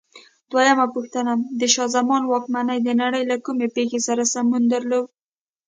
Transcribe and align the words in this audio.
دویمه 0.51 0.85
پوښتنه: 0.95 1.33
د 1.59 1.61
شاه 1.73 1.89
زمان 1.95 2.21
واکمنۍ 2.25 2.79
د 2.83 2.89
نړۍ 3.01 3.23
له 3.31 3.37
کومې 3.45 3.67
پېښې 3.75 3.99
سره 4.07 4.23
سمون 4.33 4.63
درلود؟ 4.73 5.07